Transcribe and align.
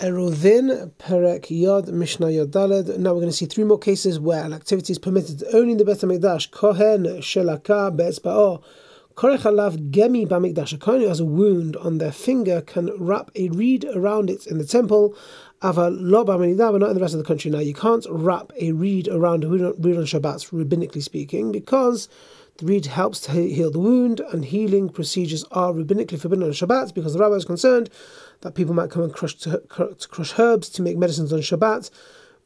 Eruvin, 0.00 0.92
Perek 0.92 1.50
Yod, 1.50 1.88
Mishnah 1.88 2.30
Yod 2.30 2.52
Daled. 2.52 2.96
Now 2.96 3.12
we're 3.12 3.20
going 3.20 3.26
to 3.28 3.36
see 3.36 3.44
three 3.44 3.64
more 3.64 3.78
cases 3.78 4.18
where 4.18 4.42
an 4.42 4.54
activity 4.54 4.92
is 4.92 4.98
permitted 4.98 5.44
only 5.52 5.72
in 5.72 5.76
the 5.76 5.84
Bet 5.84 5.98
HaMikdash. 5.98 6.50
Kohen, 6.50 7.04
Shelaka, 7.20 7.94
Be'etzba'o, 7.94 8.62
Korech 9.14 9.40
Alav, 9.40 9.90
Gemi 9.90 10.26
Ba'mikdash. 10.26 10.72
A 10.72 10.98
who 10.98 11.06
has 11.06 11.20
a 11.20 11.26
wound 11.26 11.76
on 11.76 11.98
their 11.98 12.12
finger 12.12 12.62
can 12.62 12.90
wrap 12.98 13.30
a 13.34 13.50
reed 13.50 13.84
around 13.94 14.30
it 14.30 14.46
in 14.46 14.56
the 14.56 14.64
temple. 14.64 15.14
Ava 15.62 15.90
Lo 15.90 16.24
Ba'minidah, 16.24 16.72
but 16.72 16.78
not 16.78 16.88
in 16.90 16.94
the 16.94 17.00
rest 17.00 17.14
of 17.14 17.18
the 17.18 17.26
country. 17.26 17.50
Now 17.50 17.58
you 17.58 17.74
can't 17.74 18.06
wrap 18.08 18.50
a 18.58 18.72
reed 18.72 19.08
around 19.08 19.44
a 19.44 19.48
reed 19.48 19.62
on 19.62 19.74
Shabbat, 19.74 20.50
rabbinically 20.50 21.02
speaking, 21.02 21.52
because 21.52 22.08
the 22.56 22.66
reed 22.66 22.86
helps 22.86 23.20
to 23.20 23.32
heal 23.32 23.70
the 23.70 23.78
wound, 23.78 24.20
and 24.32 24.44
healing 24.44 24.88
procedures 24.88 25.44
are 25.50 25.72
rabbinically 25.72 26.20
forbidden 26.20 26.44
on 26.44 26.50
Shabbat 26.50 26.94
because 26.94 27.12
the 27.12 27.18
rabbi 27.18 27.34
is 27.34 27.44
concerned 27.44 27.90
that 28.40 28.54
people 28.54 28.74
might 28.74 28.90
come 28.90 29.02
and 29.02 29.12
crush 29.12 29.34
to, 29.36 29.62
to 29.68 30.08
crush 30.08 30.38
herbs 30.38 30.68
to 30.70 30.82
make 30.82 30.96
medicines 30.96 31.32
on 31.32 31.40
Shabbat, 31.40 31.90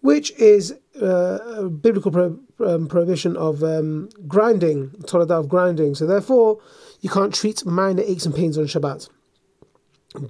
which 0.00 0.32
is 0.32 0.74
uh, 1.00 1.38
a 1.56 1.68
biblical 1.68 2.10
pro, 2.10 2.38
um, 2.64 2.86
prohibition 2.88 3.36
of 3.36 3.62
um, 3.62 4.08
grinding, 4.26 4.90
Torah 5.06 5.24
of 5.26 5.48
grinding. 5.48 5.94
So 5.94 6.06
therefore, 6.06 6.58
you 7.00 7.10
can't 7.10 7.34
treat 7.34 7.64
minor 7.64 8.02
aches 8.04 8.26
and 8.26 8.34
pains 8.34 8.58
on 8.58 8.64
Shabbat. 8.64 9.08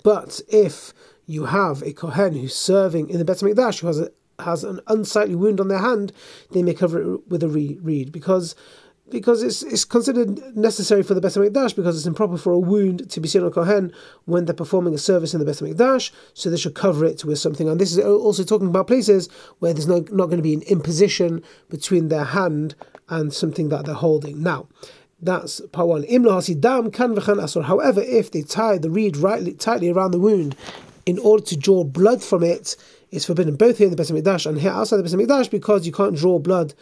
But 0.02 0.40
if 0.48 0.92
you 1.26 1.46
have 1.46 1.82
a 1.82 1.92
kohen 1.92 2.34
who's 2.34 2.54
serving 2.54 3.10
in 3.10 3.18
the 3.18 3.24
Bet 3.24 3.38
Hamikdash 3.38 3.80
who 3.80 3.86
has 3.86 4.00
a, 4.00 4.10
has 4.38 4.64
an 4.64 4.80
unsightly 4.86 5.34
wound 5.34 5.60
on 5.60 5.68
their 5.68 5.78
hand, 5.78 6.12
they 6.52 6.62
may 6.62 6.74
cover 6.74 7.14
it 7.14 7.28
with 7.28 7.42
a 7.42 7.48
reed 7.48 8.10
because 8.12 8.54
because 9.10 9.42
it's 9.42 9.62
it's 9.62 9.84
considered 9.84 10.56
necessary 10.56 11.02
for 11.02 11.12
the 11.12 11.20
Beth 11.20 11.34
Hamikdash 11.34 11.76
because 11.76 11.96
it's 11.96 12.06
improper 12.06 12.38
for 12.38 12.52
a 12.52 12.58
wound 12.58 13.10
to 13.10 13.20
be 13.20 13.28
seen 13.28 13.42
on 13.42 13.48
a 13.48 13.50
Kohen 13.50 13.92
when 14.24 14.46
they're 14.46 14.54
performing 14.54 14.94
a 14.94 14.98
service 14.98 15.34
in 15.34 15.40
the 15.40 15.46
Beth 15.46 15.60
Hamikdash, 15.60 16.10
so 16.32 16.48
they 16.48 16.56
should 16.56 16.74
cover 16.74 17.04
it 17.04 17.24
with 17.24 17.38
something. 17.38 17.68
And 17.68 17.78
this 17.78 17.92
is 17.92 17.98
also 17.98 18.44
talking 18.44 18.68
about 18.68 18.86
places 18.86 19.28
where 19.58 19.74
there's 19.74 19.86
no, 19.86 19.98
not 20.10 20.26
going 20.26 20.38
to 20.38 20.42
be 20.42 20.54
an 20.54 20.62
imposition 20.62 21.42
between 21.68 22.08
their 22.08 22.24
hand 22.24 22.74
and 23.08 23.32
something 23.32 23.68
that 23.68 23.84
they're 23.84 23.94
holding. 23.94 24.42
Now, 24.42 24.68
that's 25.24 25.60
part 25.72 25.88
one. 25.88 26.04
However, 26.04 28.00
if 28.02 28.30
they 28.30 28.42
tie 28.42 28.78
the 28.78 28.90
reed 28.90 29.16
rightly, 29.16 29.52
tightly 29.54 29.90
around 29.90 30.10
the 30.12 30.20
wound 30.20 30.56
in 31.06 31.18
order 31.18 31.44
to 31.44 31.56
draw 31.56 31.84
blood 31.84 32.22
from 32.22 32.42
it, 32.42 32.76
it's 33.10 33.24
forbidden 33.24 33.56
both 33.56 33.78
here 33.78 33.86
in 33.86 33.90
the 33.90 33.96
Beth 33.96 34.08
Hamikdash 34.10 34.46
and 34.46 34.60
here 34.60 34.72
outside 34.72 34.96
the 34.96 35.02
Beth 35.02 35.12
Hamikdash 35.12 35.50
because 35.50 35.86
you 35.86 35.92
can't 35.92 36.16
draw 36.16 36.38
blood 36.38 36.74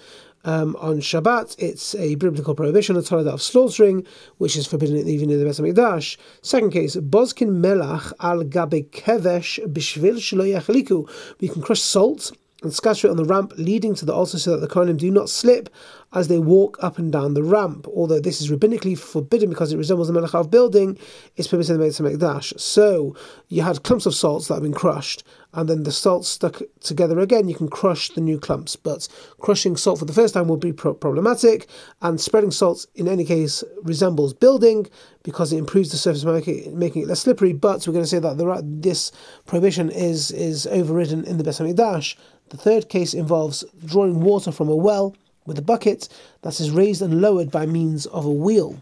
um, 0.44 0.76
on 0.80 0.98
Shabbat, 0.98 1.54
it's 1.58 1.94
a 1.94 2.16
biblical 2.16 2.54
prohibition, 2.54 2.96
a 2.96 3.02
Torah 3.02 3.22
of 3.26 3.42
slaughtering, 3.42 4.06
which 4.38 4.56
is 4.56 4.66
forbidden 4.66 4.96
even 5.06 5.30
in 5.30 5.38
the 5.38 5.44
Beit 5.44 5.54
HaMikdash. 5.54 6.16
Second 6.42 6.70
case, 6.70 6.96
Bozkin 6.96 7.60
melach 7.62 8.12
al 8.20 8.42
gabe 8.42 8.90
kevesh 8.90 9.64
bishvil 9.72 10.16
shelo 10.16 10.44
yachliku. 10.44 11.08
We 11.40 11.48
can 11.48 11.62
crush 11.62 11.80
salt 11.80 12.32
and 12.62 12.72
scatter 12.72 13.08
it 13.08 13.10
on 13.10 13.16
the 13.16 13.24
ramp 13.24 13.52
leading 13.56 13.94
to 13.96 14.04
the 14.04 14.14
altar 14.14 14.38
so 14.38 14.52
that 14.52 14.66
the 14.66 14.72
Kohanim 14.72 14.96
do 14.96 15.10
not 15.10 15.28
slip 15.28 15.68
as 16.14 16.28
they 16.28 16.38
walk 16.38 16.76
up 16.82 16.98
and 16.98 17.12
down 17.12 17.34
the 17.34 17.42
ramp. 17.42 17.86
Although 17.88 18.20
this 18.20 18.40
is 18.40 18.50
rabbinically 18.50 18.98
forbidden 18.98 19.48
because 19.48 19.72
it 19.72 19.78
resembles 19.78 20.08
the 20.08 20.14
melacha 20.14 20.34
of 20.34 20.50
building, 20.50 20.98
it's 21.36 21.48
permitted 21.48 21.74
in 21.74 21.80
the 21.80 21.86
Beit 21.86 21.94
HaMikdash. 21.94 22.58
So 22.60 23.16
you 23.48 23.62
had 23.62 23.82
clumps 23.82 24.06
of 24.06 24.14
salts 24.14 24.48
that 24.48 24.54
have 24.54 24.62
been 24.62 24.74
crushed, 24.74 25.24
and 25.54 25.68
then 25.68 25.82
the 25.82 25.92
salt 25.92 26.24
stuck 26.24 26.62
together 26.80 27.18
again, 27.20 27.48
you 27.48 27.54
can 27.54 27.68
crush 27.68 28.10
the 28.10 28.20
new 28.20 28.38
clumps. 28.38 28.76
But 28.76 29.08
crushing 29.40 29.76
salt 29.76 29.98
for 29.98 30.04
the 30.04 30.12
first 30.12 30.34
time 30.34 30.48
will 30.48 30.56
be 30.56 30.72
pro- 30.72 30.94
problematic, 30.94 31.68
and 32.00 32.20
spreading 32.20 32.50
salt 32.50 32.86
in 32.94 33.08
any 33.08 33.24
case 33.24 33.64
resembles 33.82 34.34
building 34.34 34.86
because 35.22 35.52
it 35.52 35.58
improves 35.58 35.90
the 35.90 35.96
surface, 35.96 36.24
making, 36.24 36.78
making 36.78 37.02
it 37.02 37.08
less 37.08 37.20
slippery. 37.20 37.52
But 37.52 37.86
we're 37.86 37.92
going 37.92 38.04
to 38.04 38.08
say 38.08 38.18
that 38.18 38.38
the, 38.38 38.62
this 38.64 39.12
prohibition 39.46 39.90
is 39.90 40.30
is 40.30 40.66
overridden 40.66 41.24
in 41.24 41.38
the 41.38 41.44
Beit 41.44 41.54
Hamikdash. 41.54 42.16
The 42.50 42.56
third 42.58 42.88
case 42.90 43.14
involves 43.14 43.64
drawing 43.84 44.20
water 44.20 44.52
from 44.52 44.68
a 44.68 44.76
well 44.76 45.16
with 45.46 45.58
a 45.58 45.62
bucket 45.62 46.08
that 46.42 46.60
is 46.60 46.70
raised 46.70 47.02
and 47.02 47.20
lowered 47.20 47.50
by 47.50 47.66
means 47.66 48.06
of 48.06 48.24
a 48.24 48.30
wheel. 48.30 48.80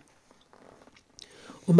Um, 1.69 1.77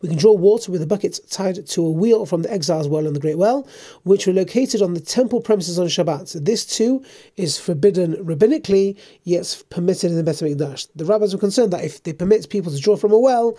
we 0.00 0.08
can 0.08 0.18
draw 0.18 0.32
water 0.32 0.72
with 0.72 0.82
a 0.82 0.86
bucket 0.86 1.20
tied 1.30 1.66
to 1.66 1.86
a 1.86 1.90
wheel 1.90 2.26
from 2.26 2.42
the 2.42 2.52
exiles' 2.52 2.88
well 2.88 3.06
and 3.06 3.16
the 3.16 3.20
Great 3.20 3.38
Well, 3.38 3.66
which 4.02 4.26
were 4.26 4.32
located 4.32 4.82
on 4.82 4.94
the 4.94 5.00
temple 5.00 5.40
premises 5.40 5.78
on 5.78 5.86
Shabbat. 5.86 6.44
This 6.44 6.66
too 6.66 7.04
is 7.36 7.58
forbidden 7.58 8.16
rabbinically, 8.16 8.96
yet 9.24 9.62
permitted 9.70 10.10
in 10.10 10.16
the 10.16 10.22
Bet 10.22 10.36
HaMikdash. 10.36 10.88
The 10.94 11.04
rabbis 11.04 11.32
were 11.32 11.40
concerned 11.40 11.72
that 11.72 11.84
if 11.84 12.02
they 12.02 12.12
permit 12.12 12.48
people 12.50 12.72
to 12.72 12.78
draw 12.78 12.96
from 12.96 13.12
a 13.12 13.18
well, 13.18 13.56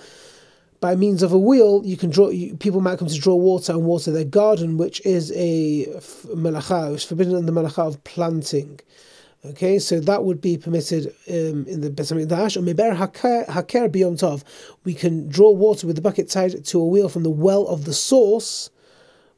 by 0.84 0.98
means 0.98 1.24
of 1.24 1.32
a 1.32 1.40
wheel, 1.40 1.82
you 1.86 1.96
can 1.96 2.10
draw. 2.10 2.28
You, 2.28 2.58
people 2.58 2.82
might 2.82 3.00
come 3.00 3.08
to 3.08 3.18
draw 3.18 3.36
water 3.36 3.72
and 3.72 3.86
water 3.86 4.12
their 4.12 4.26
garden, 4.26 4.76
which 4.78 5.00
is 5.06 5.32
a 5.34 5.86
malacha. 6.36 6.94
It's 6.94 7.06
forbidden 7.06 7.38
in 7.38 7.46
the 7.46 7.54
malacha 7.54 7.88
of 7.88 8.04
planting. 8.04 8.82
Okay, 9.46 9.80
so 9.80 10.02
that 10.02 10.26
would 10.26 10.42
be 10.42 10.58
permitted 10.58 11.08
um, 11.30 11.66
in 11.68 11.80
the 11.80 11.90
Bet 11.90 12.08
Hamikdash. 12.08 12.58
Or 12.58 12.62
meber 12.62 12.94
haker 12.98 13.88
biyom 13.88 14.20
tov. 14.20 14.44
We 14.84 14.94
can 14.94 15.30
draw 15.30 15.52
water 15.52 15.88
with 15.88 15.96
the 15.96 16.02
bucket 16.02 16.30
tied 16.30 16.66
to 16.66 16.82
a 16.82 16.86
wheel 16.86 17.08
from 17.08 17.24
the 17.24 17.30
well 17.30 17.66
of 17.68 17.86
the 17.86 17.94
source, 17.94 18.70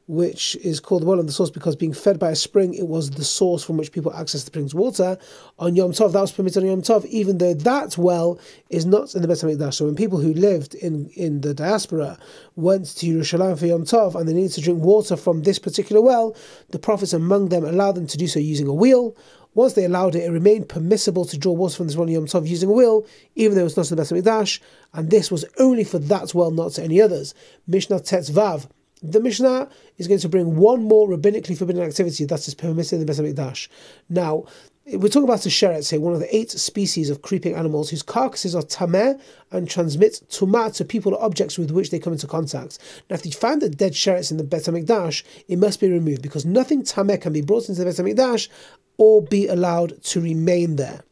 which 0.08 0.54
is 0.56 0.78
called 0.78 1.02
the 1.02 1.06
well 1.06 1.18
of 1.18 1.26
the 1.26 1.32
source 1.32 1.50
because 1.50 1.74
being 1.74 1.92
fed 1.92 2.18
by 2.18 2.30
a 2.30 2.36
spring, 2.36 2.74
it 2.74 2.86
was 2.86 3.10
the 3.10 3.24
source 3.24 3.64
from 3.64 3.76
which 3.76 3.92
people 3.92 4.12
access 4.12 4.42
the 4.42 4.46
spring's 4.46 4.74
water. 4.74 5.18
On 5.58 5.74
Yom 5.74 5.92
Tov, 5.92 6.12
that 6.12 6.20
was 6.20 6.32
permitted 6.32 6.62
on 6.62 6.68
Yom 6.68 6.82
Tov, 6.82 7.04
even 7.06 7.38
though 7.38 7.54
that 7.54 7.98
well 7.98 8.38
is 8.70 8.86
not 8.86 9.14
in 9.14 9.22
the 9.22 9.28
Bet 9.28 9.38
Hamikdash. 9.38 9.74
So 9.74 9.86
when 9.86 9.96
people 9.96 10.18
who 10.18 10.32
lived 10.32 10.74
in, 10.74 11.08
in 11.10 11.40
the 11.40 11.54
diaspora 11.54 12.18
went 12.54 12.86
to 12.96 13.06
Yerushalayim 13.06 13.58
for 13.58 13.66
Yom 13.66 13.84
Tov 13.84 14.14
and 14.14 14.28
they 14.28 14.34
needed 14.34 14.52
to 14.52 14.60
drink 14.60 14.82
water 14.82 15.16
from 15.16 15.42
this 15.42 15.58
particular 15.58 16.00
well, 16.00 16.36
the 16.70 16.78
prophets 16.78 17.12
among 17.12 17.48
them 17.48 17.64
allowed 17.64 17.96
them 17.96 18.06
to 18.06 18.16
do 18.16 18.28
so 18.28 18.38
using 18.38 18.68
a 18.68 18.74
wheel 18.74 19.16
once 19.56 19.72
they 19.72 19.86
allowed 19.86 20.14
it, 20.14 20.22
it 20.22 20.30
remained 20.30 20.68
permissible 20.68 21.24
to 21.24 21.38
draw 21.38 21.50
water 21.50 21.74
from 21.74 21.86
this 21.86 21.96
one 21.96 22.08
Yom 22.08 22.26
Tov 22.26 22.46
using 22.46 22.68
a 22.68 22.72
wheel, 22.72 23.06
even 23.36 23.56
though 23.56 23.64
it's 23.64 23.74
not 23.74 23.90
in 23.90 23.96
the 23.96 24.02
Beth 24.02 24.10
Mikdash, 24.12 24.60
and 24.92 25.08
this 25.08 25.30
was 25.30 25.46
only 25.58 25.82
for 25.82 25.98
that 25.98 26.34
well, 26.34 26.50
not 26.50 26.72
to 26.72 26.84
any 26.84 27.00
others. 27.00 27.34
Mishnah 27.66 28.00
Tetz 28.00 28.30
Vav. 28.30 28.68
The 29.02 29.20
Mishnah 29.20 29.68
is 29.98 30.08
going 30.08 30.20
to 30.20 30.28
bring 30.28 30.56
one 30.56 30.82
more 30.82 31.08
rabbinically 31.08 31.56
forbidden 31.56 31.82
activity 31.82 32.24
that 32.24 32.48
is 32.48 32.54
permitted 32.54 32.94
in 32.94 33.00
the 33.00 33.06
Beth 33.06 33.18
Mikdash. 33.18 33.68
Now, 34.08 34.46
we're 34.86 35.08
talking 35.08 35.24
about 35.24 35.40
the 35.40 35.50
sheretz 35.50 35.90
here, 35.90 36.00
one 36.00 36.14
of 36.14 36.20
the 36.20 36.34
eight 36.34 36.50
species 36.50 37.10
of 37.10 37.20
creeping 37.20 37.54
animals 37.54 37.90
whose 37.90 38.02
carcasses 38.02 38.54
are 38.54 38.62
tameh 38.62 39.20
and 39.50 39.68
transmit 39.68 40.22
tumah 40.30 40.72
to 40.76 40.84
people 40.84 41.14
or 41.14 41.22
objects 41.22 41.58
with 41.58 41.72
which 41.72 41.90
they 41.90 41.98
come 41.98 42.12
into 42.12 42.28
contact. 42.28 42.78
Now, 43.10 43.14
if 43.14 43.26
you 43.26 43.32
find 43.32 43.62
a 43.62 43.68
dead 43.68 43.92
sheretz 43.92 44.30
in 44.30 44.36
the 44.36 44.44
Bet 44.44 44.62
HaMikdash, 44.62 45.24
it 45.48 45.58
must 45.58 45.80
be 45.80 45.90
removed 45.90 46.22
because 46.22 46.46
nothing 46.46 46.82
tameh 46.84 47.20
can 47.20 47.32
be 47.32 47.42
brought 47.42 47.68
into 47.68 47.82
the 47.82 47.90
Bet 47.90 47.96
HaMikdash 47.96 48.48
or 48.96 49.22
be 49.22 49.48
allowed 49.48 50.02
to 50.04 50.20
remain 50.20 50.76
there. 50.76 51.02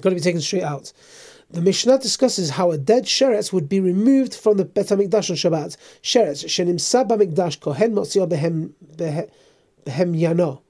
Got 0.00 0.10
to 0.10 0.16
be 0.16 0.20
taken 0.20 0.40
straight 0.40 0.62
out. 0.64 0.92
The 1.48 1.60
Mishnah 1.60 1.98
discusses 1.98 2.50
how 2.50 2.72
a 2.72 2.78
dead 2.78 3.04
sheretz 3.04 3.52
would 3.52 3.68
be 3.68 3.78
removed 3.78 4.34
from 4.34 4.56
the 4.56 4.64
Bet 4.64 4.86
HaMikdash 4.86 5.30
on 5.30 5.36
Shabbat. 5.36 5.76
Sheretz, 6.02 6.44
shenim 6.44 6.80
saba 6.80 7.16
mikdash 7.16 7.60
kohen 7.60 7.94
motzio 7.94 8.28
behem, 8.28 8.70
behem 8.96 10.20
yano. 10.20 10.60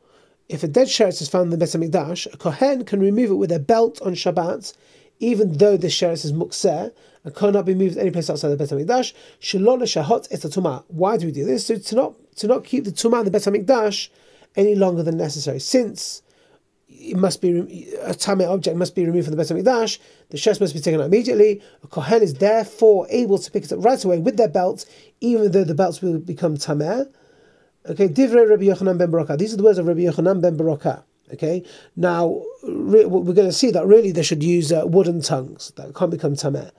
If 0.50 0.62
a 0.62 0.68
dead 0.68 0.88
sheretz 0.88 1.22
is 1.22 1.30
found 1.30 1.46
in 1.46 1.50
the 1.50 1.56
Bet 1.56 1.70
HaMikdash, 1.70 2.32
a 2.32 2.36
kohen 2.36 2.84
can 2.84 3.00
remove 3.00 3.30
it 3.30 3.36
with 3.36 3.52
a 3.52 3.58
belt 3.58 4.02
on 4.02 4.12
Shabbat, 4.12 4.74
even 5.18 5.56
though 5.56 5.78
the 5.78 5.88
sheretz 5.88 6.26
is 6.26 6.34
mukseh 6.34 6.92
and 7.24 7.34
cannot 7.34 7.64
be 7.64 7.74
moved 7.74 7.96
any 7.96 8.10
place 8.10 8.28
outside 8.28 8.50
the 8.50 8.56
Bet 8.58 8.68
HaMikdash. 8.68 9.14
Shalom 9.38 9.80
shahot 9.80 10.28
et 10.30 10.84
Why 10.88 11.16
do 11.16 11.24
we 11.24 11.32
do 11.32 11.46
this? 11.46 11.66
So 11.66 11.78
to 11.78 11.94
not 11.94 12.36
to 12.36 12.46
not 12.46 12.64
keep 12.64 12.84
the 12.84 12.92
tumah 12.92 13.20
in 13.20 13.24
the 13.24 13.30
Bet 13.30 13.42
HaMikdash 13.42 14.10
any 14.54 14.74
longer 14.74 15.02
than 15.02 15.16
necessary. 15.16 15.58
Since 15.58 16.20
it 16.88 17.16
must 17.16 17.40
be 17.40 17.88
a 18.02 18.14
tameh 18.14 18.48
object 18.48 18.76
must 18.76 18.94
be 18.94 19.04
removed 19.04 19.26
from 19.26 19.36
the 19.36 19.42
Bet 19.42 19.48
Hamikdash, 19.48 19.98
the 20.30 20.36
sheretz 20.36 20.60
must 20.60 20.74
be 20.74 20.80
taken 20.80 21.00
out 21.00 21.06
immediately. 21.06 21.60
A 21.82 21.86
kohen 21.86 22.22
is 22.22 22.34
therefore 22.34 23.06
able 23.10 23.38
to 23.38 23.50
pick 23.50 23.64
it 23.64 23.72
up 23.72 23.84
right 23.84 24.02
away 24.04 24.18
with 24.18 24.36
their 24.36 24.48
belt, 24.48 24.84
even 25.20 25.50
though 25.52 25.64
the 25.64 25.74
belts 25.74 26.00
will 26.00 26.18
become 26.18 26.56
tameh. 26.56 27.12
Okay, 27.88 28.08
divrei 28.08 28.48
Rabbi 28.48 28.64
Yochanan 28.64 28.98
ben 28.98 29.10
Beroka. 29.10 29.38
These 29.38 29.54
are 29.54 29.56
the 29.56 29.62
words 29.62 29.78
of 29.78 29.86
Rabbi 29.86 30.00
Yochanan 30.00 30.40
ben 30.40 30.56
Beroka. 30.56 31.02
Okay, 31.32 31.64
now 31.96 32.42
we're 32.62 33.08
going 33.08 33.48
to 33.48 33.52
see 33.52 33.72
that 33.72 33.84
really 33.84 34.12
they 34.12 34.22
should 34.22 34.44
use 34.44 34.70
uh, 34.70 34.82
wooden 34.86 35.20
tongues 35.20 35.72
that 35.76 35.92
can't 35.94 36.10
become 36.10 36.34
tameh 36.34 36.70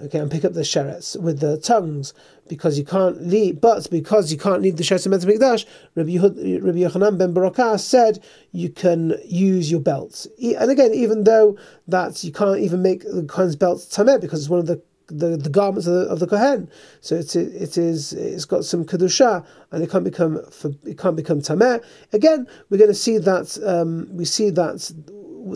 okay, 0.00 0.18
and 0.18 0.30
pick 0.30 0.44
up 0.44 0.52
the 0.52 0.60
sheretz 0.62 1.20
with 1.20 1.40
the 1.40 1.58
tongues 1.58 2.14
because 2.48 2.78
you 2.78 2.84
can't 2.84 3.26
leave. 3.26 3.60
But 3.60 3.88
because 3.90 4.32
you 4.32 4.38
can't 4.38 4.62
leave 4.62 4.76
the 4.76 4.82
sheretz 4.82 5.06
in 5.06 5.12
Mikdash, 5.12 5.64
Rabbi, 5.94 6.16
Rabbi 6.16 6.78
Yochanan 6.78 7.18
ben 7.18 7.32
Beroka 7.34 7.78
said 7.78 8.22
you 8.52 8.68
can 8.68 9.14
use 9.24 9.70
your 9.70 9.80
belts. 9.80 10.26
And 10.42 10.70
again, 10.70 10.92
even 10.94 11.24
though 11.24 11.56
that 11.88 12.22
you 12.24 12.32
can't 12.32 12.60
even 12.60 12.82
make 12.82 13.02
the 13.02 13.24
Kohen's 13.24 13.56
belt 13.56 13.80
tameh 13.80 14.20
because 14.20 14.40
it's 14.40 14.48
one 14.48 14.60
of 14.60 14.66
the 14.66 14.82
the, 15.08 15.36
the 15.36 15.50
garments 15.50 15.86
of 15.86 15.94
the, 15.94 16.00
of 16.06 16.20
the 16.20 16.26
kohen, 16.26 16.70
so 17.00 17.16
it's 17.16 17.36
it, 17.36 17.54
it 17.54 17.76
is 17.76 18.12
it's 18.12 18.44
got 18.44 18.64
some 18.64 18.84
kedusha 18.84 19.44
and 19.70 19.82
it 19.82 19.90
can't 19.90 20.04
become 20.04 20.40
it 20.84 20.98
can't 20.98 21.16
become 21.16 21.40
tameh. 21.40 21.82
Again, 22.12 22.46
we're 22.70 22.78
going 22.78 22.90
to 22.90 22.94
see 22.94 23.18
that 23.18 23.58
um, 23.64 24.08
we 24.10 24.24
see 24.24 24.50
that 24.50 24.90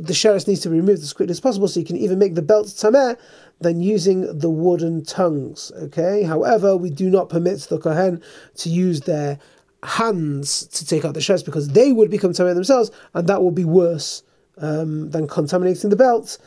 the 0.00 0.12
sheretz 0.12 0.46
needs 0.46 0.60
to 0.60 0.68
be 0.68 0.76
removed 0.76 1.02
as 1.02 1.12
quickly 1.12 1.30
as 1.30 1.40
possible, 1.40 1.68
so 1.68 1.80
you 1.80 1.86
can 1.86 1.96
even 1.96 2.18
make 2.18 2.34
the 2.34 2.42
belt 2.42 2.66
tameh 2.66 3.18
than 3.60 3.80
using 3.80 4.38
the 4.38 4.50
wooden 4.50 5.04
tongues. 5.04 5.72
Okay. 5.74 6.22
However, 6.22 6.76
we 6.76 6.90
do 6.90 7.08
not 7.08 7.28
permit 7.28 7.60
the 7.60 7.78
kohen 7.78 8.22
to 8.56 8.68
use 8.68 9.02
their 9.02 9.38
hands 9.82 10.66
to 10.66 10.84
take 10.84 11.04
out 11.04 11.14
the 11.14 11.20
sheretz 11.20 11.44
because 11.44 11.68
they 11.68 11.92
would 11.92 12.10
become 12.10 12.32
tameh 12.32 12.54
themselves, 12.54 12.90
and 13.14 13.28
that 13.28 13.42
would 13.42 13.54
be 13.54 13.64
worse 13.64 14.22
um, 14.58 15.10
than 15.10 15.26
contaminating 15.26 15.90
the 15.90 15.96
belt. 15.96 16.38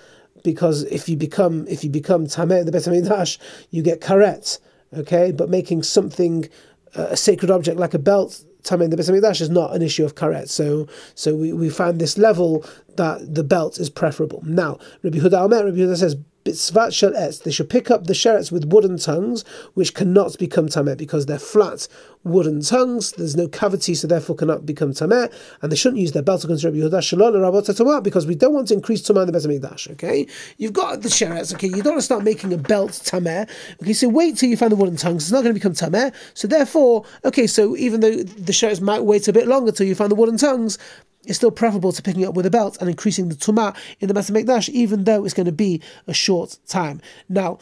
Because 0.44 0.84
if 0.84 1.10
you 1.10 1.18
become 1.18 1.68
if 1.68 1.84
you 1.84 1.90
become 1.90 2.26
tameh 2.26 2.66
the 2.66 2.72
Bet 2.72 2.84
Hamikdash, 2.84 3.38
you 3.72 3.82
get 3.82 4.02
karet. 4.02 4.60
Okay, 4.94 5.32
but 5.32 5.50
making 5.50 5.84
something 5.84 6.50
uh, 6.96 7.08
a 7.10 7.18
sacred 7.18 7.52
object 7.52 7.78
like 7.78 7.94
a 7.94 8.00
belt 8.00 8.44
tameh 8.64 8.90
the 8.90 8.98
Bet 8.98 9.06
Hamikdash 9.06 9.42
is 9.42 9.50
not 9.50 9.76
an 9.76 9.82
issue 9.82 10.06
of 10.06 10.16
karet. 10.16 10.48
So 10.48 10.88
so 11.16 11.36
we, 11.36 11.54
we 11.54 11.70
find 11.70 12.00
this 12.00 12.18
level 12.18 12.66
that 12.96 13.36
the 13.36 13.44
belt 13.44 13.80
is 13.80 13.90
preferable. 13.90 14.42
Now 14.46 14.80
Rabbi 15.04 15.18
Huda 15.18 15.42
Omer, 15.42 15.66
Rabbi 15.66 15.78
Huda 15.78 15.98
says 15.98 16.16
bitzvat 16.50 16.94
shel 16.94 17.12
etz. 17.12 17.44
They 17.44 17.52
should 17.52 17.70
pick 17.70 17.92
up 17.92 18.08
the 18.08 18.14
sherets 18.14 18.52
with 18.52 18.66
wooden 18.66 18.98
tongues, 18.98 19.44
which 19.74 19.94
cannot 19.94 20.38
become 20.38 20.68
tameh 20.68 20.98
because 20.98 21.26
they're 21.26 21.40
flat 21.40 21.88
wooden 22.24 22.62
tongues. 22.62 23.12
There's 23.14 23.36
no 23.36 23.48
cavity, 23.48 23.96
so 23.96 24.08
therefore 24.08 24.36
cannot 24.36 24.66
become 24.66 24.92
tameh. 24.92 25.32
And 25.62 25.72
they 25.72 25.76
shouldn't 25.76 26.02
use 26.02 26.12
their 26.12 26.24
belt 26.24 26.44
against 26.44 26.64
Rabbi 26.64 26.78
Yehuda 26.78 28.04
because 28.04 28.28
we 28.28 28.36
don't 28.36 28.54
want 28.54 28.68
to 28.70 28.74
increase 28.74 29.02
tameh 29.02 29.28
in 29.28 29.34
the 29.34 29.60
Beit 29.60 29.92
Okay, 29.92 30.28
you've 30.58 30.74
got 30.74 31.02
the 31.02 31.10
sherets. 31.10 31.54
Okay, 31.54 31.68
you 31.68 31.82
don't 31.82 31.94
want 31.94 32.00
to 32.00 32.06
start 32.06 32.24
making 32.24 32.54
a 32.54 32.58
belt 32.58 32.92
tameh. 32.92 33.50
Okay, 33.82 33.94
so 33.94 34.10
wait 34.10 34.38
till 34.38 34.50
you 34.50 34.58
find 34.58 34.72
the 34.72 34.76
wooden 34.76 34.98
tongues. 34.98 35.24
It's 35.24 35.32
not 35.32 35.44
going 35.44 35.54
to 35.56 35.60
become 35.60 35.74
tameh. 35.74 36.14
So 36.34 36.48
therefore, 36.48 37.06
okay, 37.26 37.48
so 37.48 37.76
even 37.78 38.02
though 38.02 38.16
the 38.16 38.52
sherets 38.52 38.82
might 38.82 39.04
wait 39.04 39.28
a 39.28 39.34
bit 39.34 39.48
longer 39.48 39.72
till 39.72 39.88
you 39.88 39.96
find 39.96 40.12
the 40.12 40.16
wooden 40.16 40.38
tongues, 40.38 40.78
it's 41.26 41.38
still 41.38 41.52
preferable 41.52 41.92
to 41.92 42.02
picking 42.02 42.26
up 42.26 42.34
with 42.34 42.46
a 42.46 42.50
belt 42.50 42.78
and 42.80 42.90
increasing 42.90 43.30
the 43.30 43.36
tumah 43.36 43.76
in 44.00 44.08
the 44.08 44.14
Beit 44.14 44.26
Hamikdash, 44.26 44.70
even 44.70 45.04
though 45.04 45.26
it's 45.26 45.34
going 45.34 45.46
to 45.46 45.52
be 45.52 45.82
a 46.08 46.14
short 46.14 46.58
time. 46.68 47.02
Now, 47.28 47.60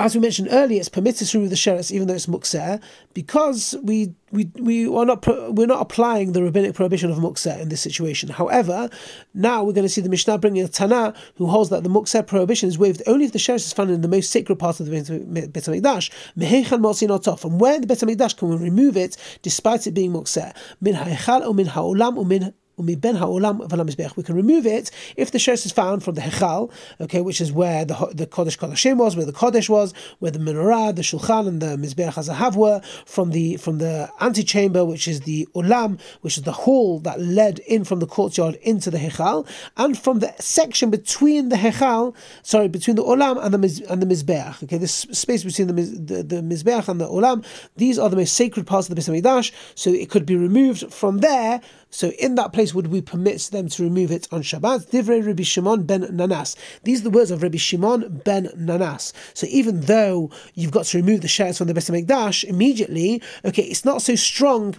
as 0.00 0.14
we 0.14 0.20
mentioned 0.20 0.48
earlier, 0.50 0.80
it's 0.80 0.88
permitted 0.88 1.28
to 1.28 1.38
remove 1.38 1.50
the 1.50 1.56
sheretz 1.56 1.92
even 1.92 2.08
though 2.08 2.14
it's 2.14 2.26
mukser, 2.26 2.80
because 3.12 3.76
we 3.82 4.14
we 4.32 4.50
we 4.58 4.86
are 4.86 5.04
not 5.04 5.26
we're 5.54 5.66
not 5.66 5.82
applying 5.82 6.32
the 6.32 6.42
rabbinic 6.42 6.74
prohibition 6.74 7.10
of 7.10 7.18
mukser 7.18 7.60
in 7.60 7.68
this 7.68 7.82
situation. 7.82 8.30
However, 8.30 8.88
now 9.34 9.62
we're 9.62 9.74
going 9.74 9.84
to 9.84 9.90
see 9.90 10.00
the 10.00 10.08
Mishnah 10.08 10.38
bringing 10.38 10.64
a 10.64 10.68
Tana 10.68 11.12
who 11.36 11.46
holds 11.46 11.68
that 11.70 11.82
the 11.82 11.90
mukser 11.90 12.26
prohibition 12.26 12.68
is 12.68 12.78
waived 12.78 13.02
only 13.06 13.26
if 13.26 13.32
the 13.32 13.38
sheretz 13.38 13.66
is 13.66 13.72
found 13.72 13.90
in 13.90 14.00
the 14.00 14.08
most 14.08 14.30
sacred 14.30 14.56
part 14.56 14.80
of 14.80 14.86
the 14.86 14.92
Bet 14.92 15.64
Hamikdash. 15.64 16.10
From 17.38 17.58
where 17.58 17.78
the 17.78 17.86
Bet 17.86 17.98
Hamikdash 17.98 18.36
can 18.38 18.48
we 18.48 18.56
remove 18.56 18.96
it 18.96 19.16
despite 19.42 19.86
it 19.86 19.92
being 19.92 20.12
mukser? 20.12 20.56
Min 20.80 20.96
or 20.96 21.54
min 21.54 21.66
ha'olam 21.66 22.16
or 22.16 22.24
min 22.24 22.54
we 22.80 24.22
can 24.22 24.34
remove 24.34 24.66
it 24.66 24.90
if 25.16 25.30
the 25.30 25.38
sheretz 25.38 25.66
is 25.66 25.72
found 25.72 26.02
from 26.02 26.14
the 26.14 26.20
hechal, 26.20 26.70
okay, 27.00 27.20
which 27.20 27.40
is 27.40 27.52
where 27.52 27.84
the 27.84 27.94
the 28.14 28.26
kodesh 28.26 28.58
kodashim 28.58 28.96
was, 28.96 29.16
where 29.16 29.26
the 29.26 29.32
kodesh 29.32 29.68
was, 29.68 29.92
where 30.18 30.30
the 30.30 30.38
menorah, 30.38 30.94
the 30.94 31.02
shulchan, 31.02 31.48
and 31.48 31.60
the 31.60 31.76
mizbeach 31.76 32.14
hazahav 32.14 32.56
were 32.56 32.80
from 33.04 33.30
the 33.30 33.56
from 33.56 33.78
the 33.78 34.10
antechamber, 34.20 34.84
which 34.84 35.06
is 35.06 35.22
the 35.22 35.46
ulam, 35.54 36.00
which 36.22 36.36
is 36.36 36.44
the 36.44 36.52
hall 36.52 36.98
that 37.00 37.20
led 37.20 37.58
in 37.60 37.84
from 37.84 38.00
the 38.00 38.06
courtyard 38.06 38.56
into 38.62 38.90
the 38.90 38.98
hechal, 38.98 39.46
and 39.76 39.98
from 39.98 40.18
the 40.20 40.32
section 40.38 40.90
between 40.90 41.48
the 41.48 41.56
hechal, 41.56 42.14
sorry, 42.42 42.68
between 42.68 42.96
the 42.96 43.04
ulam 43.04 43.42
and 43.42 43.54
the 43.54 43.86
and 43.88 44.02
the 44.02 44.06
mizbeach. 44.06 44.62
Okay, 44.64 44.78
this 44.78 44.92
space 44.92 45.44
between 45.44 45.68
the 45.68 45.74
the, 45.74 46.22
the 46.22 46.36
mizbeach 46.36 46.88
and 46.88 47.00
the 47.00 47.08
ulam, 47.08 47.44
these 47.76 47.98
are 47.98 48.08
the 48.08 48.16
most 48.16 48.34
sacred 48.34 48.66
parts 48.66 48.88
of 48.88 48.96
the 48.96 49.00
Hamikdash, 49.00 49.52
so 49.74 49.90
it 49.90 50.10
could 50.10 50.26
be 50.26 50.36
removed 50.36 50.92
from 50.92 51.18
there 51.18 51.60
so 51.90 52.10
in 52.10 52.36
that 52.36 52.52
place, 52.52 52.72
would 52.72 52.86
we 52.86 53.00
permit 53.00 53.40
them 53.52 53.68
to 53.68 53.82
remove 53.82 54.10
it 54.12 54.28
on 54.30 54.42
Shabbat? 54.42 54.90
Divrei 54.90 55.24
Rabbi 55.24 55.42
Shimon 55.42 55.82
ben 55.82 56.02
Nanas. 56.02 56.56
These 56.84 57.00
are 57.00 57.04
the 57.04 57.10
words 57.10 57.30
of 57.30 57.42
Rabbi 57.42 57.58
Shimon 57.58 58.20
ben 58.24 58.46
Nanas. 58.56 59.12
So 59.34 59.46
even 59.50 59.80
though 59.82 60.30
you've 60.54 60.70
got 60.70 60.86
to 60.86 60.98
remove 60.98 61.20
the 61.20 61.28
sheretz 61.28 61.58
from 61.58 61.66
the 61.66 61.74
Beit 61.74 61.84
Hamikdash 61.84 62.44
immediately, 62.44 63.22
okay, 63.44 63.62
it's 63.62 63.84
not 63.84 64.02
so 64.02 64.14
strong 64.14 64.76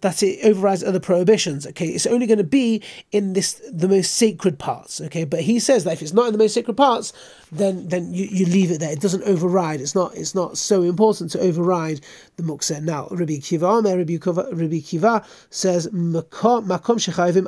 that 0.00 0.22
it 0.22 0.40
overrides 0.44 0.82
other 0.82 1.00
prohibitions. 1.00 1.66
Okay, 1.66 1.86
it's 1.88 2.06
only 2.06 2.26
going 2.26 2.38
to 2.38 2.44
be 2.44 2.82
in 3.12 3.32
this 3.32 3.60
the 3.70 3.88
most 3.88 4.14
sacred 4.14 4.58
parts. 4.58 5.00
Okay, 5.00 5.24
but 5.24 5.40
he 5.40 5.58
says 5.58 5.84
that 5.84 5.92
if 5.92 6.02
it's 6.02 6.12
not 6.12 6.26
in 6.26 6.32
the 6.32 6.38
most 6.38 6.54
sacred 6.54 6.76
parts, 6.76 7.12
then 7.52 7.88
then 7.88 8.12
you, 8.12 8.26
you 8.26 8.46
leave 8.46 8.70
it 8.70 8.80
there. 8.80 8.92
It 8.92 9.00
doesn't 9.00 9.24
override. 9.24 9.80
It's 9.80 9.94
not 9.94 10.14
it's 10.16 10.34
not 10.34 10.58
so 10.58 10.82
important 10.82 11.30
to 11.32 11.40
override 11.40 12.00
the 12.36 12.42
mukser. 12.42 12.82
Now 12.82 13.08
Rabbi 13.10 13.38
Kiva, 13.38 13.82
Rabbi 13.82 14.16
Kiva, 14.18 14.48
Rabbi 14.52 14.80
Kiva 14.80 15.24
says 15.50 15.88
makom 15.88 16.66
shechayvim. 16.66 17.46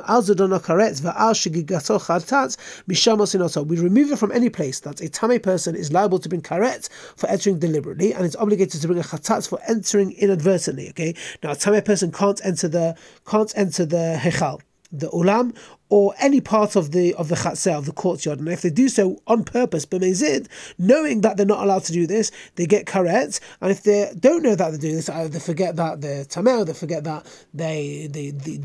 We 3.67 3.79
remove 3.79 4.11
it 4.11 4.19
from 4.19 4.31
any 4.31 4.49
place 4.49 4.79
that 4.81 5.01
a 5.01 5.09
tame 5.09 5.39
person 5.39 5.75
is 5.75 5.91
liable 5.91 6.19
to 6.19 6.29
bring 6.29 6.41
karet 6.41 6.89
for 7.15 7.27
entering 7.27 7.59
deliberately 7.59 8.13
and 8.13 8.25
is 8.25 8.35
obligated 8.35 8.81
to 8.81 8.87
bring 8.87 8.99
a 8.99 9.03
chatat 9.03 9.47
for 9.47 9.59
entering 9.67 10.11
inadvertently. 10.13 10.89
Okay, 10.89 11.15
now 11.41 11.51
a 11.51 11.55
tame 11.55 11.81
person 11.81 12.11
can't 12.11 12.42
enter 12.43 12.67
the 12.67 12.95
can't 13.25 13.51
enter 13.55 13.85
the 13.85 14.17
hechal. 14.19 14.61
The 14.91 15.09
ulam 15.09 15.55
or 15.93 16.15
any 16.17 16.41
part 16.41 16.75
of 16.75 16.91
the 16.91 17.13
of 17.13 17.27
the 17.27 17.35
chatzah 17.35 17.77
of 17.77 17.85
the 17.85 17.91
courtyard, 17.91 18.39
and 18.39 18.49
if 18.49 18.63
they 18.63 18.69
do 18.71 18.89
so 18.89 19.21
on 19.27 19.43
purpose, 19.43 19.85
b'mezid, 19.85 20.47
knowing 20.79 21.21
that 21.21 21.37
they're 21.37 21.45
not 21.45 21.61
allowed 21.63 21.83
to 21.83 21.93
do 21.93 22.07
this, 22.07 22.31
they 22.55 22.65
get 22.65 22.87
karet, 22.87 23.39
and 23.61 23.69
if 23.69 23.83
they 23.83 24.11
don't 24.19 24.41
know 24.41 24.55
that 24.55 24.71
they're 24.71 24.79
doing 24.79 24.95
this, 24.95 25.05
they 25.05 25.39
forget 25.39 25.75
that 25.75 26.01
they're 26.01 26.25
tamel, 26.25 26.65
they 26.65 26.73
forget 26.73 27.03
that 27.03 27.23
they 27.53 28.07
they, 28.09 28.31
they, 28.31 28.57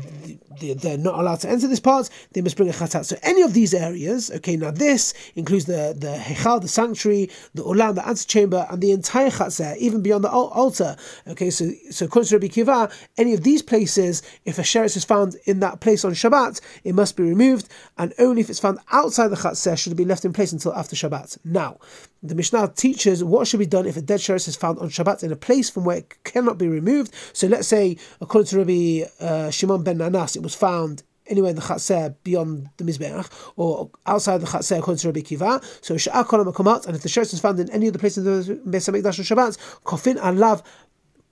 they 0.59 0.73
they're 0.73 0.97
not 0.97 1.19
allowed 1.19 1.39
to 1.39 1.47
enter 1.47 1.67
this 1.67 1.79
part, 1.79 2.09
they 2.33 2.41
must 2.41 2.57
bring 2.57 2.67
a 2.67 2.71
chatat. 2.71 3.05
So 3.05 3.15
any 3.21 3.43
of 3.43 3.53
these 3.53 3.75
areas, 3.75 4.31
okay, 4.31 4.57
now 4.57 4.71
this 4.71 5.13
includes 5.35 5.65
the 5.65 5.95
the 5.95 6.17
hechal, 6.17 6.59
the 6.59 6.67
sanctuary, 6.67 7.29
the 7.53 7.61
ulam, 7.61 7.93
the 7.93 8.07
antechamber, 8.07 8.65
and 8.71 8.81
the 8.81 8.91
entire 8.91 9.29
chatzah, 9.29 9.77
even 9.77 10.01
beyond 10.01 10.23
the 10.23 10.31
altar. 10.31 10.95
Okay, 11.27 11.51
so 11.51 11.69
so 11.91 12.07
according 12.07 12.29
to 12.29 12.35
Rabbi 12.37 12.47
Kiva, 12.47 12.89
any 13.19 13.35
of 13.35 13.43
these 13.43 13.61
places, 13.61 14.23
if 14.45 14.57
a 14.57 14.63
sheretz 14.63 14.97
is 14.97 15.05
found 15.05 15.35
in 15.45 15.59
that 15.59 15.79
place 15.79 16.03
on 16.03 16.13
Shabbat, 16.13 16.59
it 16.83 16.95
must 16.95 17.18
be 17.19 17.29
removed, 17.29 17.69
and 17.97 18.13
only 18.19 18.41
if 18.41 18.49
it's 18.49 18.59
found 18.59 18.79
outside 18.91 19.29
the 19.29 19.35
chatzah 19.35 19.77
should 19.77 19.93
it 19.93 19.95
be 19.95 20.05
left 20.05 20.25
in 20.25 20.33
place 20.33 20.51
until 20.51 20.73
after 20.73 20.95
Shabbat. 20.95 21.37
Now, 21.43 21.77
the 22.21 22.35
Mishnah 22.35 22.73
teaches 22.75 23.23
what 23.23 23.47
should 23.47 23.59
be 23.59 23.65
done 23.65 23.85
if 23.85 23.97
a 23.97 24.01
dead 24.01 24.19
sheretz 24.19 24.47
is 24.47 24.55
found 24.55 24.79
on 24.79 24.89
Shabbat 24.89 25.23
in 25.23 25.31
a 25.31 25.35
place 25.35 25.69
from 25.69 25.85
where 25.85 25.97
it 25.97 26.23
cannot 26.23 26.57
be 26.57 26.67
removed. 26.67 27.13
So 27.33 27.47
let's 27.47 27.67
say, 27.67 27.97
according 28.21 28.47
to 28.47 28.57
Rabbi 28.57 29.23
uh, 29.23 29.51
Shimon 29.51 29.83
ben 29.83 29.97
Nanas, 29.97 30.35
it 30.35 30.43
was 30.43 30.55
found 30.55 31.03
anywhere 31.27 31.51
in 31.51 31.55
the 31.55 31.61
chatzah 31.61 32.15
beyond 32.23 32.69
the 32.77 32.83
mizbeach 32.83 33.29
or 33.55 33.89
outside 34.05 34.39
the 34.39 34.47
chatzah 34.47 34.79
according 34.79 34.99
to 34.99 35.07
Rabbi 35.07 35.21
Kiva. 35.21 35.61
So 35.81 35.95
sha'ar 35.95 36.27
kol 36.27 36.41
and 36.41 36.95
if 36.95 37.01
the 37.03 37.09
sheretz 37.09 37.33
is 37.33 37.39
found 37.39 37.59
in 37.59 37.69
any 37.71 37.87
of 37.87 37.93
the 37.93 37.99
places 37.99 38.47
in 38.47 38.61
the 38.69 38.77
Hamikdash 38.77 39.19
on 39.19 39.37
Shabbat, 39.37 39.57
kofin 39.83 40.17
alav 40.17 40.63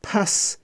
pas 0.01 0.58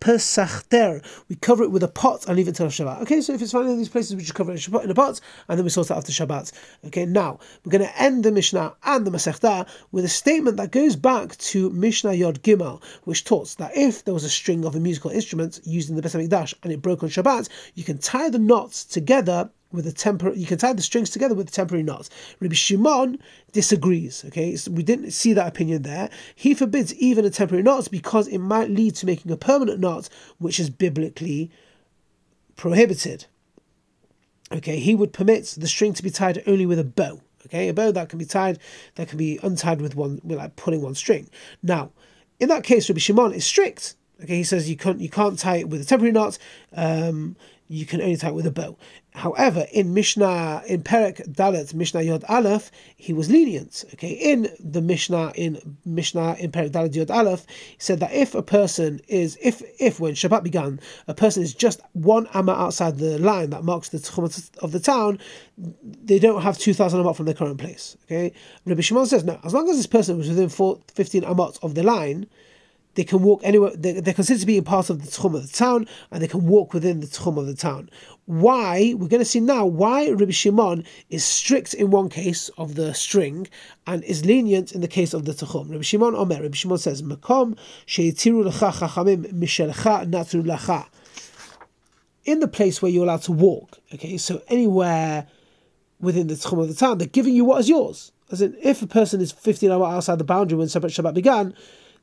Pesachter. 0.00 1.04
We 1.28 1.36
cover 1.36 1.62
it 1.62 1.70
with 1.70 1.82
a 1.82 1.88
pot 1.88 2.26
and 2.26 2.36
leave 2.36 2.48
it 2.48 2.58
until 2.58 2.66
Shabbat. 2.68 3.02
Okay, 3.02 3.20
so 3.20 3.34
if 3.34 3.42
it's 3.42 3.52
found 3.52 3.68
in 3.68 3.78
these 3.78 3.88
places, 3.88 4.16
we 4.16 4.22
just 4.22 4.34
cover 4.34 4.52
it 4.52 4.66
in 4.66 4.90
a 4.90 4.94
pot 4.94 5.20
and 5.48 5.58
then 5.58 5.64
we 5.64 5.70
sort 5.70 5.88
it 5.88 5.92
out 5.92 5.98
after 5.98 6.12
Shabbat. 6.12 6.52
Okay, 6.86 7.06
now 7.06 7.38
we're 7.64 7.70
going 7.70 7.84
to 7.84 8.02
end 8.02 8.24
the 8.24 8.32
Mishnah 8.32 8.74
and 8.84 9.06
the 9.06 9.10
Masechta 9.10 9.68
with 9.92 10.04
a 10.04 10.08
statement 10.08 10.56
that 10.56 10.72
goes 10.72 10.96
back 10.96 11.36
to 11.36 11.70
Mishnah 11.70 12.14
Yod 12.14 12.42
Gimel, 12.42 12.82
which 13.04 13.24
taught 13.24 13.56
that 13.58 13.76
if 13.76 14.04
there 14.04 14.14
was 14.14 14.24
a 14.24 14.30
string 14.30 14.64
of 14.64 14.74
a 14.74 14.80
musical 14.80 15.10
instrument 15.10 15.60
used 15.64 15.90
in 15.90 15.96
the 15.96 16.02
Beit 16.02 16.12
Hamikdash 16.12 16.54
and 16.62 16.72
it 16.72 16.82
broke 16.82 17.02
on 17.02 17.08
Shabbat, 17.08 17.48
you 17.74 17.84
can 17.84 17.98
tie 17.98 18.30
the 18.30 18.38
knots 18.38 18.84
together 18.84 19.50
with 19.72 19.86
a 19.86 19.92
temporary, 19.92 20.38
you 20.38 20.46
can 20.46 20.58
tie 20.58 20.72
the 20.72 20.82
strings 20.82 21.10
together 21.10 21.34
with 21.34 21.48
a 21.48 21.52
temporary 21.52 21.82
knot. 21.82 22.08
Rabbi 22.40 22.54
Shimon 22.54 23.18
disagrees. 23.52 24.24
Okay, 24.26 24.56
so 24.56 24.70
we 24.70 24.82
didn't 24.82 25.12
see 25.12 25.32
that 25.32 25.48
opinion 25.48 25.82
there. 25.82 26.10
He 26.34 26.54
forbids 26.54 26.94
even 26.94 27.24
a 27.24 27.30
temporary 27.30 27.62
knot 27.62 27.88
because 27.90 28.26
it 28.28 28.38
might 28.38 28.70
lead 28.70 28.96
to 28.96 29.06
making 29.06 29.30
a 29.30 29.36
permanent 29.36 29.80
knot, 29.80 30.08
which 30.38 30.58
is 30.58 30.70
biblically 30.70 31.50
prohibited. 32.56 33.26
Okay, 34.52 34.80
he 34.80 34.94
would 34.94 35.12
permit 35.12 35.54
the 35.56 35.68
string 35.68 35.94
to 35.94 36.02
be 36.02 36.10
tied 36.10 36.42
only 36.46 36.66
with 36.66 36.78
a 36.78 36.84
bow. 36.84 37.20
Okay, 37.46 37.68
a 37.68 37.74
bow 37.74 37.90
that 37.92 38.08
can 38.08 38.18
be 38.18 38.24
tied, 38.24 38.58
that 38.96 39.08
can 39.08 39.16
be 39.16 39.38
untied 39.42 39.80
with 39.80 39.94
one, 39.94 40.20
with 40.24 40.38
like 40.38 40.56
pulling 40.56 40.82
one 40.82 40.94
string. 40.94 41.28
Now, 41.62 41.90
in 42.38 42.48
that 42.48 42.64
case, 42.64 42.88
Rabbi 42.88 42.98
Shimon 42.98 43.32
is 43.32 43.46
strict. 43.46 43.94
Okay, 44.22 44.36
he 44.36 44.44
says 44.44 44.68
you 44.68 44.76
can't 44.76 45.00
you 45.00 45.08
can't 45.08 45.38
tie 45.38 45.56
it 45.56 45.68
with 45.68 45.80
a 45.80 45.84
temporary 45.84 46.12
knot. 46.12 46.36
Um, 46.74 47.36
you 47.68 47.86
can 47.86 48.02
only 48.02 48.16
tie 48.16 48.28
it 48.28 48.34
with 48.34 48.46
a 48.46 48.50
bow. 48.50 48.76
However, 49.12 49.66
in 49.72 49.92
Mishnah, 49.92 50.62
in 50.66 50.82
Perek 50.82 51.34
Dalet, 51.34 51.74
Mishnah 51.74 52.02
Yod 52.02 52.24
Aleph, 52.28 52.70
he 52.96 53.12
was 53.12 53.28
lenient. 53.28 53.84
Okay, 53.94 54.12
in 54.12 54.48
the 54.60 54.80
Mishnah, 54.80 55.32
in 55.34 55.76
Mishnah, 55.84 56.36
in 56.38 56.52
Perek 56.52 56.70
Dalet 56.70 56.94
Yod 56.94 57.10
Aleph, 57.10 57.44
he 57.48 57.76
said 57.78 57.98
that 58.00 58.12
if 58.12 58.34
a 58.34 58.42
person 58.42 59.00
is, 59.08 59.36
if 59.42 59.62
if 59.80 59.98
when 59.98 60.14
Shabbat 60.14 60.44
began, 60.44 60.80
a 61.08 61.14
person 61.14 61.42
is 61.42 61.54
just 61.54 61.80
one 61.92 62.28
amma 62.34 62.52
outside 62.52 62.98
the 62.98 63.18
line 63.18 63.50
that 63.50 63.64
marks 63.64 63.88
the 63.88 63.98
tchum 63.98 64.58
of 64.62 64.72
the 64.72 64.80
town, 64.80 65.18
they 65.58 66.18
don't 66.18 66.42
have 66.42 66.56
2,000 66.56 67.02
amot 67.02 67.16
from 67.16 67.26
their 67.26 67.34
current 67.34 67.58
place. 67.58 67.96
Okay, 68.04 68.32
Rabbi 68.64 68.80
Shimon 68.80 69.06
says, 69.06 69.24
no, 69.24 69.40
as 69.44 69.52
long 69.52 69.68
as 69.68 69.76
this 69.76 69.86
person 69.86 70.18
was 70.18 70.28
within 70.28 70.48
four, 70.48 70.80
15 70.94 71.22
amot 71.22 71.58
of 71.62 71.74
the 71.74 71.82
line, 71.82 72.26
they 73.00 73.04
can 73.04 73.22
walk 73.22 73.40
anywhere. 73.42 73.70
They, 73.74 73.92
they're 73.92 74.12
considered 74.12 74.40
to 74.40 74.46
be 74.46 74.58
a 74.58 74.62
part 74.62 74.90
of 74.90 75.02
the 75.02 75.10
tchum 75.10 75.34
of 75.34 75.40
the 75.40 75.56
town, 75.56 75.88
and 76.10 76.22
they 76.22 76.28
can 76.28 76.46
walk 76.46 76.74
within 76.74 77.00
the 77.00 77.06
tchum 77.06 77.38
of 77.38 77.46
the 77.46 77.54
town. 77.54 77.88
Why? 78.26 78.92
We're 78.94 79.08
going 79.08 79.22
to 79.22 79.24
see 79.24 79.40
now 79.40 79.64
why 79.64 80.10
Rabbi 80.10 80.32
Shimon 80.32 80.84
is 81.08 81.24
strict 81.24 81.72
in 81.72 81.90
one 81.90 82.10
case 82.10 82.50
of 82.58 82.74
the 82.74 82.92
string 82.92 83.48
and 83.86 84.04
is 84.04 84.26
lenient 84.26 84.72
in 84.72 84.82
the 84.82 84.86
case 84.86 85.14
of 85.14 85.24
the 85.24 85.32
tchum. 85.32 85.70
Rabbi 85.70 85.80
Shimon 85.80 86.14
Omer. 86.14 86.42
Rabbi 86.42 86.54
Shimon 86.54 86.76
says, 86.76 87.00
"Makom 87.00 87.56
sheitiru 87.86 88.44
lecha 88.44 88.70
chachamim 88.70 89.32
mishelcha 89.32 90.06
natru 90.06 90.44
lacha." 90.44 90.86
In 92.26 92.40
the 92.40 92.48
place 92.48 92.82
where 92.82 92.90
you're 92.90 93.04
allowed 93.04 93.22
to 93.22 93.32
walk, 93.32 93.78
okay, 93.94 94.18
so 94.18 94.42
anywhere 94.48 95.26
within 96.02 96.26
the 96.26 96.34
tchum 96.34 96.60
of 96.60 96.68
the 96.68 96.74
town, 96.74 96.98
they're 96.98 97.06
giving 97.08 97.34
you 97.34 97.46
what 97.46 97.60
is 97.60 97.68
yours. 97.70 98.12
As 98.30 98.42
in, 98.42 98.54
if 98.62 98.82
a 98.82 98.86
person 98.86 99.22
is 99.22 99.32
15 99.32 99.70
hours 99.70 99.94
outside 99.94 100.18
the 100.18 100.24
boundary 100.24 100.58
when 100.58 100.68
separate 100.68 100.92
Shabbat 100.92 101.14
began, 101.14 101.54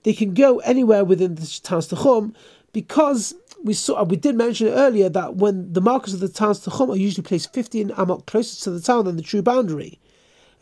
they 0.04 0.14
can 0.14 0.34
go 0.34 0.60
anywhere 0.60 1.04
within 1.04 1.36
the 1.36 1.60
town's 1.64 1.90
Tachum 1.90 2.36
because 2.74 3.34
we 3.64 3.74
saw 3.74 4.02
uh, 4.02 4.04
we 4.04 4.18
did 4.18 4.36
mention 4.36 4.68
earlier 4.68 5.10
that 5.10 5.36
when 5.36 5.74
the 5.74 5.82
markers 5.82 6.14
of 6.14 6.20
the 6.20 6.30
town's 6.30 6.64
Tachum 6.64 6.90
are 6.90 6.98
usually 6.98 7.24
placed 7.24 7.54
15 7.54 7.90
amot 7.90 8.26
closer 8.26 8.64
to 8.64 8.72
the 8.72 8.82
town 8.82 9.06
than 9.06 9.16
the 9.16 9.22
true 9.22 9.42
boundary. 9.42 10.00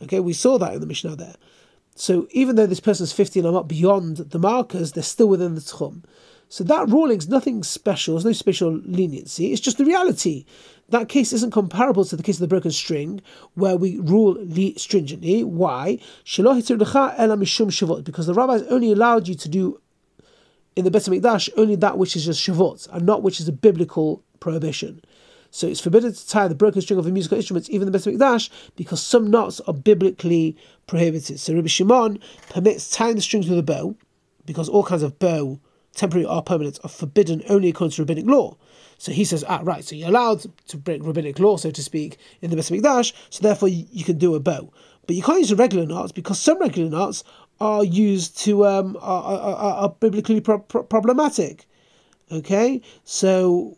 Okay, 0.02 0.20
we 0.20 0.32
saw 0.32 0.58
that 0.58 0.74
in 0.74 0.80
the 0.80 0.86
Mishnah 0.86 1.16
there. 1.16 1.36
So 1.94 2.28
even 2.30 2.56
though 2.56 2.66
this 2.66 2.80
person 2.80 3.04
is 3.04 3.12
15 3.12 3.44
amot 3.44 3.68
beyond 3.68 4.18
the 4.18 4.38
markers, 4.38 4.92
they're 4.92 5.02
still 5.02 5.28
within 5.28 5.54
the 5.54 5.60
Tchum. 5.60 6.04
So 6.48 6.62
that 6.64 6.88
ruling 6.88 7.18
is 7.18 7.28
nothing 7.28 7.62
special, 7.64 8.14
there's 8.14 8.24
no 8.24 8.32
special 8.32 8.70
leniency, 8.84 9.52
it's 9.52 9.60
just 9.60 9.78
the 9.78 9.84
reality. 9.84 10.44
That 10.90 11.08
case 11.08 11.32
isn't 11.32 11.50
comparable 11.50 12.04
to 12.04 12.14
the 12.14 12.22
case 12.22 12.36
of 12.36 12.42
the 12.42 12.46
broken 12.46 12.70
string, 12.70 13.20
where 13.54 13.76
we 13.76 13.98
rule 13.98 14.36
stringently. 14.76 15.42
Why? 15.42 15.98
Because 16.24 16.60
the 16.60 18.34
rabbis 18.34 18.62
only 18.62 18.92
allowed 18.92 19.26
you 19.26 19.34
to 19.34 19.48
do 19.48 19.80
in 20.76 20.84
the 20.84 20.90
Bet 20.92 21.02
Mikdash 21.02 21.48
only 21.56 21.74
that 21.74 21.98
which 21.98 22.14
is 22.14 22.26
just 22.26 22.46
shavot, 22.46 22.86
and 22.92 23.04
not 23.04 23.24
which 23.24 23.40
is 23.40 23.48
a 23.48 23.52
biblical 23.52 24.22
prohibition. 24.38 25.02
So 25.50 25.66
it's 25.66 25.80
forbidden 25.80 26.12
to 26.12 26.28
tie 26.28 26.46
the 26.46 26.54
broken 26.54 26.82
string 26.82 26.98
of 27.00 27.06
a 27.06 27.10
musical 27.10 27.38
instrument, 27.38 27.68
even 27.70 27.86
the 27.86 27.92
Bet 27.92 28.02
Mikdash, 28.02 28.50
because 28.76 29.02
some 29.02 29.28
knots 29.28 29.58
are 29.60 29.74
biblically 29.74 30.56
prohibited. 30.86 31.40
So 31.40 31.54
Rabbi 31.54 31.66
Shimon 31.66 32.20
permits 32.50 32.90
tying 32.90 33.16
the 33.16 33.22
strings 33.22 33.48
with 33.48 33.58
a 33.58 33.62
bow, 33.64 33.96
because 34.44 34.68
all 34.68 34.84
kinds 34.84 35.02
of 35.02 35.18
bow 35.18 35.58
temporary 35.96 36.24
or 36.24 36.42
permanent, 36.42 36.78
are 36.84 36.88
forbidden 36.88 37.42
only 37.48 37.68
according 37.70 37.94
to 37.96 38.02
rabbinic 38.02 38.26
law. 38.26 38.56
So 38.98 39.12
he 39.12 39.24
says, 39.24 39.44
ah, 39.48 39.60
right, 39.62 39.84
so 39.84 39.96
you're 39.96 40.08
allowed 40.08 40.46
to 40.68 40.76
break 40.76 41.04
rabbinic 41.04 41.38
law, 41.38 41.56
so 41.56 41.70
to 41.70 41.82
speak, 41.82 42.18
in 42.40 42.50
the 42.50 42.56
Beth 42.56 42.70
Mikdash, 42.70 43.12
so 43.30 43.42
therefore 43.42 43.68
you 43.68 44.04
can 44.04 44.16
do 44.16 44.34
a 44.34 44.40
bow. 44.40 44.72
But 45.06 45.16
you 45.16 45.22
can't 45.22 45.40
use 45.40 45.52
a 45.52 45.56
regular 45.56 45.86
knots 45.86 46.12
because 46.12 46.40
some 46.40 46.58
regular 46.60 46.88
knots 46.88 47.24
are 47.60 47.84
used 47.84 48.38
to, 48.44 48.66
um, 48.66 48.96
are, 49.00 49.22
are, 49.22 49.56
are 49.56 49.96
biblically 50.00 50.40
pro- 50.40 50.60
pro- 50.60 50.82
problematic. 50.82 51.66
Okay, 52.30 52.82
so 53.04 53.76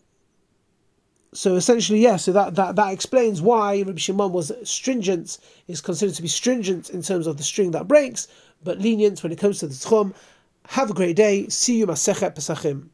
so 1.34 1.56
essentially. 1.56 2.00
Yeah, 2.00 2.16
so 2.16 2.32
that, 2.32 2.54
that 2.54 2.76
that 2.76 2.92
explains 2.92 3.42
why 3.42 3.82
Rabbi 3.82 3.98
Shimon 3.98 4.32
was 4.32 4.50
stringent, 4.64 5.38
is 5.66 5.80
considered 5.80 6.14
to 6.14 6.22
be 6.22 6.28
stringent 6.28 6.88
in 6.90 7.02
terms 7.02 7.26
of 7.26 7.36
the 7.36 7.42
string 7.42 7.72
that 7.72 7.86
breaks, 7.86 8.26
but 8.64 8.78
lenient 8.78 9.22
when 9.22 9.32
it 9.32 9.38
comes 9.38 9.58
to 9.58 9.66
the 9.66 9.74
tchum. 9.74 10.14
Have 10.72 10.90
a 10.90 10.94
great 10.94 11.16
day. 11.16 11.48
See 11.48 11.78
you 11.78 11.86
Masechet 11.86 12.34
Pesachim. 12.34 12.90